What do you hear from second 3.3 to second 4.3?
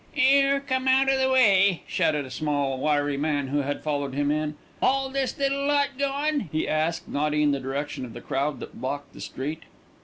who had followed